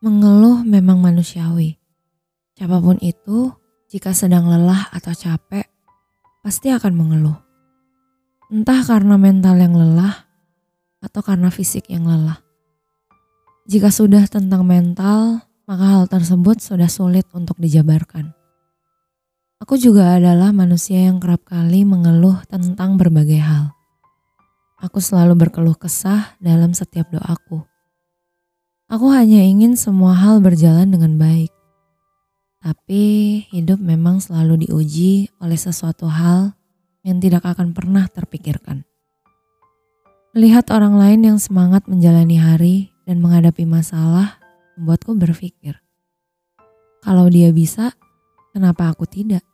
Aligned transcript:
Mengeluh 0.00 0.64
memang 0.64 0.96
manusiawi. 0.96 1.76
Siapa 2.56 2.80
pun 2.80 2.96
itu, 3.04 3.52
jika 3.92 4.16
sedang 4.16 4.48
lelah 4.48 4.88
atau 4.96 5.12
capek, 5.12 5.68
pasti 6.40 6.72
akan 6.72 6.92
mengeluh. 6.96 7.36
Entah 8.48 8.80
karena 8.80 9.20
mental 9.20 9.60
yang 9.60 9.76
lelah 9.76 10.24
atau 11.04 11.20
karena 11.20 11.52
fisik 11.52 11.92
yang 11.92 12.08
lelah. 12.08 12.40
Jika 13.68 13.92
sudah 13.92 14.24
tentang 14.24 14.64
mental, 14.64 15.44
maka 15.68 15.84
hal 16.00 16.08
tersebut 16.08 16.64
sudah 16.64 16.88
sulit 16.88 17.28
untuk 17.36 17.60
dijabarkan. 17.60 18.32
Aku 19.60 19.76
juga 19.76 20.16
adalah 20.16 20.48
manusia 20.50 21.12
yang 21.12 21.20
kerap 21.20 21.44
kali 21.44 21.84
mengeluh 21.84 22.40
tentang 22.48 22.96
berbagai 22.96 23.38
hal. 23.44 23.76
Aku 24.80 24.96
selalu 24.96 25.36
berkeluh 25.36 25.76
kesah 25.76 26.40
dalam 26.40 26.72
setiap 26.72 27.12
doaku. 27.12 27.69
Aku 28.90 29.06
hanya 29.14 29.38
ingin 29.38 29.78
semua 29.78 30.18
hal 30.18 30.42
berjalan 30.42 30.90
dengan 30.90 31.14
baik. 31.14 31.54
Tapi 32.58 33.38
hidup 33.54 33.78
memang 33.78 34.18
selalu 34.18 34.66
diuji 34.66 35.30
oleh 35.38 35.54
sesuatu 35.54 36.10
hal 36.10 36.58
yang 37.06 37.22
tidak 37.22 37.46
akan 37.46 37.70
pernah 37.70 38.10
terpikirkan. 38.10 38.82
Melihat 40.34 40.74
orang 40.74 40.98
lain 40.98 41.22
yang 41.22 41.38
semangat 41.38 41.86
menjalani 41.86 42.42
hari 42.42 42.90
dan 43.06 43.22
menghadapi 43.22 43.62
masalah 43.62 44.42
membuatku 44.74 45.14
berpikir, 45.14 45.78
kalau 46.98 47.30
dia 47.30 47.54
bisa, 47.54 47.94
kenapa 48.50 48.90
aku 48.90 49.06
tidak? 49.06 49.46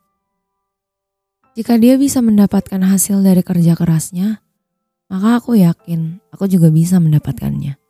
Jika 1.53 1.77
dia 1.77 1.93
bisa 2.01 2.25
mendapatkan 2.25 2.81
hasil 2.81 3.21
dari 3.21 3.45
kerja 3.45 3.77
kerasnya, 3.77 4.41
maka 5.13 5.37
aku 5.37 5.61
yakin 5.61 6.25
aku 6.33 6.49
juga 6.49 6.73
bisa 6.73 6.97
mendapatkannya. 6.97 7.86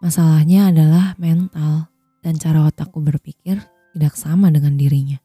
Masalahnya 0.00 0.72
adalah 0.72 1.12
mental 1.20 1.92
dan 2.24 2.40
cara 2.40 2.64
otakku 2.64 3.04
berpikir 3.04 3.60
tidak 3.92 4.16
sama 4.16 4.48
dengan 4.48 4.80
dirinya. 4.80 5.20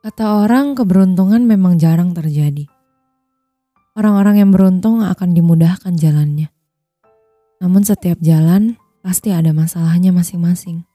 Kata 0.00 0.40
orang, 0.40 0.72
keberuntungan 0.72 1.44
memang 1.44 1.76
jarang 1.76 2.16
terjadi. 2.16 2.64
Orang-orang 3.92 4.40
yang 4.40 4.50
beruntung 4.56 5.04
akan 5.04 5.36
dimudahkan 5.36 6.00
jalannya. 6.00 6.48
Namun 7.60 7.84
setiap 7.84 8.16
jalan 8.24 8.80
pasti 9.04 9.36
ada 9.36 9.52
masalahnya 9.52 10.16
masing-masing. 10.16 10.88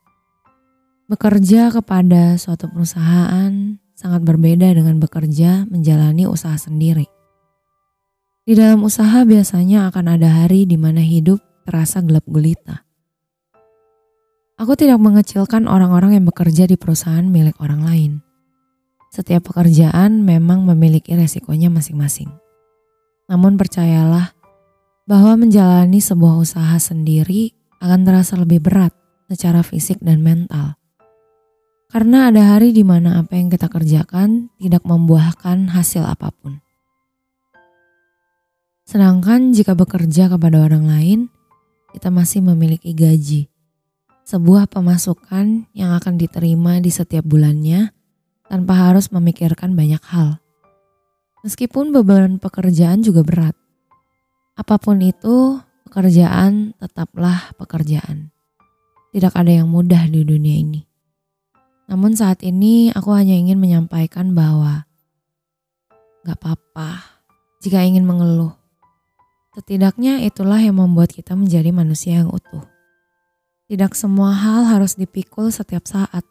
Bekerja 1.11 1.69
kepada 1.69 2.41
suatu 2.41 2.73
perusahaan 2.73 3.77
sangat 3.93 4.25
berbeda 4.25 4.73
dengan 4.73 4.97
bekerja 4.97 5.69
menjalani 5.69 6.25
usaha 6.25 6.57
sendiri. 6.57 7.05
Di 8.47 8.57
dalam 8.57 8.81
usaha 8.81 9.21
biasanya 9.27 9.91
akan 9.93 10.17
ada 10.17 10.41
hari 10.41 10.65
di 10.65 10.79
mana 10.79 11.03
hidup 11.03 11.50
terasa 11.65 12.01
gelap 12.01 12.25
gulita. 12.27 12.85
Aku 14.61 14.77
tidak 14.77 15.01
mengecilkan 15.01 15.65
orang-orang 15.65 16.21
yang 16.21 16.25
bekerja 16.29 16.69
di 16.69 16.77
perusahaan 16.77 17.25
milik 17.25 17.57
orang 17.57 17.81
lain. 17.81 18.11
Setiap 19.09 19.49
pekerjaan 19.49 20.21
memang 20.21 20.63
memiliki 20.63 21.17
resikonya 21.17 21.73
masing-masing. 21.73 22.29
Namun 23.25 23.57
percayalah 23.57 24.37
bahwa 25.09 25.33
menjalani 25.35 25.97
sebuah 25.97 26.37
usaha 26.39 26.77
sendiri 26.77 27.57
akan 27.81 28.05
terasa 28.05 28.37
lebih 28.37 28.61
berat 28.61 28.93
secara 29.27 29.65
fisik 29.65 29.97
dan 29.99 30.21
mental. 30.21 30.77
Karena 31.91 32.31
ada 32.31 32.55
hari 32.55 32.71
di 32.71 32.87
mana 32.87 33.19
apa 33.19 33.35
yang 33.35 33.51
kita 33.51 33.67
kerjakan 33.67 34.53
tidak 34.61 34.85
membuahkan 34.87 35.75
hasil 35.75 36.07
apa 36.07 36.31
pun. 36.31 36.63
Sedangkan 38.87 39.51
jika 39.51 39.75
bekerja 39.75 40.31
kepada 40.31 40.63
orang 40.63 40.87
lain, 40.87 41.19
kita 41.91 42.07
masih 42.11 42.39
memiliki 42.43 42.95
gaji. 42.95 43.51
Sebuah 44.23 44.71
pemasukan 44.71 45.67
yang 45.75 45.91
akan 45.97 46.15
diterima 46.15 46.79
di 46.79 46.87
setiap 46.87 47.27
bulannya 47.27 47.91
tanpa 48.47 48.89
harus 48.89 49.11
memikirkan 49.11 49.75
banyak 49.75 50.03
hal. 50.07 50.39
Meskipun 51.41 51.91
beban 51.91 52.37
pekerjaan 52.37 53.01
juga 53.01 53.25
berat. 53.25 53.55
Apa 54.55 54.77
pun 54.77 55.01
itu, 55.01 55.57
pekerjaan 55.89 56.77
tetaplah 56.77 57.51
pekerjaan. 57.57 58.29
Tidak 59.11 59.33
ada 59.35 59.51
yang 59.51 59.67
mudah 59.67 60.07
di 60.07 60.23
dunia 60.23 60.55
ini. 60.55 60.81
Namun 61.91 62.15
saat 62.15 62.39
ini 62.47 62.93
aku 62.95 63.11
hanya 63.11 63.35
ingin 63.35 63.59
menyampaikan 63.59 64.31
bahwa 64.31 64.87
gak 66.23 66.39
apa-apa 66.39 67.19
jika 67.59 67.83
ingin 67.83 68.07
mengeluh. 68.07 68.60
Setidaknya 69.51 70.23
itulah 70.23 70.63
yang 70.63 70.79
membuat 70.79 71.11
kita 71.11 71.35
menjadi 71.35 71.75
manusia 71.75 72.23
yang 72.23 72.31
utuh. 72.31 72.63
Tidak 73.67 73.91
semua 73.91 74.31
hal 74.31 74.63
harus 74.63 74.95
dipikul 74.95 75.51
setiap 75.51 75.83
saat. 75.83 76.23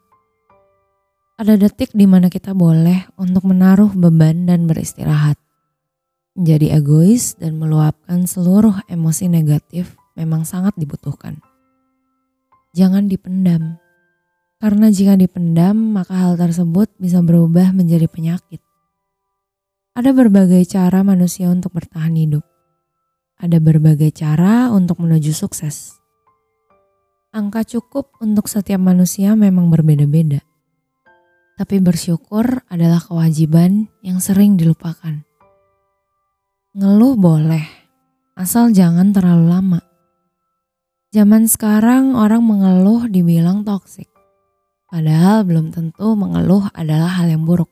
Ada 1.37 1.53
detik 1.53 1.93
di 1.93 2.09
mana 2.09 2.33
kita 2.33 2.57
boleh 2.57 3.05
untuk 3.21 3.45
menaruh 3.45 3.93
beban 3.93 4.49
dan 4.49 4.65
beristirahat. 4.65 5.37
Menjadi 6.33 6.81
egois 6.81 7.37
dan 7.37 7.61
meluapkan 7.61 8.25
seluruh 8.25 8.81
emosi 8.89 9.29
negatif 9.29 9.93
memang 10.17 10.41
sangat 10.41 10.73
dibutuhkan. 10.73 11.45
Jangan 12.73 13.05
dipendam, 13.05 13.77
karena 14.57 14.89
jika 14.89 15.13
dipendam 15.13 15.77
maka 15.77 16.25
hal 16.25 16.41
tersebut 16.41 16.89
bisa 16.97 17.21
berubah 17.21 17.69
menjadi 17.69 18.09
penyakit. 18.09 18.65
Ada 19.93 20.09
berbagai 20.09 20.65
cara 20.65 21.05
manusia 21.05 21.53
untuk 21.53 21.77
bertahan 21.77 22.17
hidup 22.17 22.50
ada 23.41 23.57
berbagai 23.57 24.13
cara 24.13 24.69
untuk 24.69 25.01
menuju 25.01 25.33
sukses. 25.33 25.97
Angka 27.33 27.65
cukup 27.65 28.13
untuk 28.21 28.45
setiap 28.45 28.77
manusia 28.77 29.33
memang 29.33 29.73
berbeda-beda. 29.73 30.45
Tapi 31.57 31.81
bersyukur 31.81 32.61
adalah 32.69 33.01
kewajiban 33.01 33.89
yang 34.05 34.21
sering 34.21 34.61
dilupakan. 34.61 35.25
Ngeluh 36.77 37.17
boleh, 37.17 37.65
asal 38.37 38.71
jangan 38.71 39.11
terlalu 39.11 39.45
lama. 39.49 39.81
Zaman 41.11 41.43
sekarang 41.49 42.15
orang 42.15 42.45
mengeluh 42.45 43.11
dibilang 43.11 43.67
toksik. 43.67 44.07
Padahal 44.87 45.43
belum 45.43 45.75
tentu 45.75 46.15
mengeluh 46.15 46.71
adalah 46.71 47.19
hal 47.19 47.27
yang 47.27 47.43
buruk. 47.43 47.67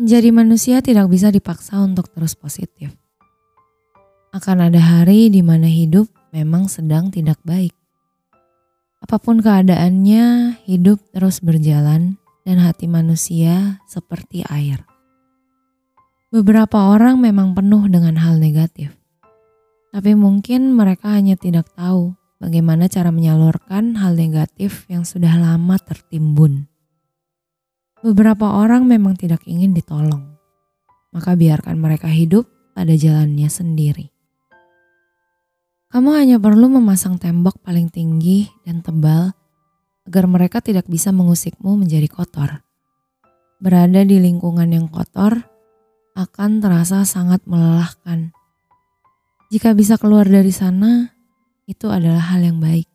Menjadi 0.00 0.28
manusia 0.32 0.76
tidak 0.80 1.08
bisa 1.12 1.28
dipaksa 1.28 1.80
untuk 1.80 2.08
terus 2.12 2.32
positif. 2.36 2.99
Akan 4.30 4.62
ada 4.62 4.78
hari 4.78 5.26
di 5.26 5.42
mana 5.42 5.66
hidup 5.66 6.06
memang 6.30 6.70
sedang 6.70 7.10
tidak 7.10 7.42
baik. 7.42 7.74
Apa 9.02 9.18
pun 9.18 9.42
keadaannya, 9.42 10.54
hidup 10.70 11.02
terus 11.10 11.42
berjalan 11.42 12.14
dan 12.46 12.62
hati 12.62 12.86
manusia 12.86 13.82
seperti 13.90 14.46
air. 14.46 14.86
Beberapa 16.30 16.94
orang 16.94 17.18
memang 17.18 17.58
penuh 17.58 17.90
dengan 17.90 18.14
hal 18.22 18.38
negatif. 18.38 18.94
Tapi 19.90 20.14
mungkin 20.14 20.78
mereka 20.78 21.10
hanya 21.10 21.34
tidak 21.34 21.66
tahu 21.74 22.14
bagaimana 22.38 22.86
cara 22.86 23.10
menyalurkan 23.10 23.98
hal 23.98 24.14
negatif 24.14 24.86
yang 24.86 25.02
sudah 25.02 25.34
lama 25.34 25.74
tertimbun. 25.82 26.70
Beberapa 28.06 28.46
orang 28.62 28.86
memang 28.86 29.18
tidak 29.18 29.42
ingin 29.42 29.74
ditolong, 29.74 30.38
maka 31.10 31.34
biarkan 31.34 31.82
mereka 31.82 32.06
hidup 32.06 32.46
pada 32.78 32.94
jalannya 32.94 33.50
sendiri. 33.50 34.19
Kamu 35.90 36.14
hanya 36.14 36.38
perlu 36.38 36.70
memasang 36.70 37.18
tembok 37.18 37.66
paling 37.66 37.90
tinggi 37.90 38.46
dan 38.62 38.78
tebal 38.78 39.34
agar 40.06 40.24
mereka 40.30 40.62
tidak 40.62 40.86
bisa 40.86 41.10
mengusikmu 41.10 41.74
menjadi 41.74 42.06
kotor. 42.06 42.62
Berada 43.58 44.06
di 44.06 44.22
lingkungan 44.22 44.70
yang 44.70 44.86
kotor 44.86 45.42
akan 46.14 46.62
terasa 46.62 47.02
sangat 47.02 47.42
melelahkan. 47.42 48.30
Jika 49.50 49.74
bisa 49.74 49.98
keluar 49.98 50.30
dari 50.30 50.54
sana, 50.54 51.10
itu 51.66 51.90
adalah 51.90 52.22
hal 52.22 52.46
yang 52.46 52.62
baik. 52.62 52.86